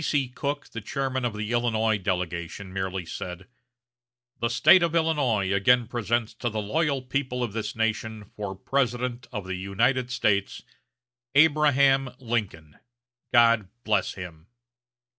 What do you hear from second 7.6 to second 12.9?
nation for President of the United States, Abraham Lincoln